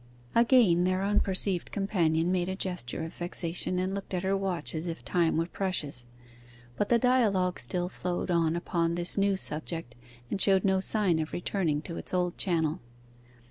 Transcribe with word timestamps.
Again 0.33 0.83
their 0.83 1.03
unperceived 1.03 1.71
companion 1.71 2.31
made 2.31 2.49
a 2.49 2.55
gesture 2.55 3.03
of 3.03 3.13
vexation, 3.13 3.77
and 3.77 3.93
looked 3.93 4.15
at 4.15 4.23
her 4.23 4.35
watch 4.35 4.73
as 4.73 4.87
if 4.87 5.05
time 5.05 5.37
were 5.37 5.45
precious. 5.45 6.07
But 6.75 6.89
the 6.89 6.97
dialogue 6.97 7.59
still 7.59 7.87
flowed 7.87 8.31
on 8.31 8.55
upon 8.55 8.95
this 8.95 9.15
new 9.15 9.35
subject, 9.35 9.93
and 10.31 10.41
showed 10.41 10.65
no 10.65 10.79
sign 10.79 11.19
of 11.19 11.33
returning 11.33 11.83
to 11.83 11.97
its 11.97 12.15
old 12.15 12.35
channel. 12.39 12.79